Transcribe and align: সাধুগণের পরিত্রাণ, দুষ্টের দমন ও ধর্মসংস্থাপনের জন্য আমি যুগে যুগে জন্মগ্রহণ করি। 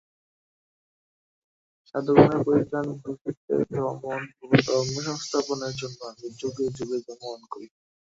সাধুগণের 1.87 2.41
পরিত্রাণ, 2.47 2.85
দুষ্টের 3.01 3.61
দমন 3.71 4.21
ও 4.41 4.47
ধর্মসংস্থাপনের 4.65 5.73
জন্য 5.81 5.99
আমি 6.09 6.27
যুগে 6.39 6.65
যুগে 6.77 6.97
জন্মগ্রহণ 6.99 7.41
করি। 7.51 7.67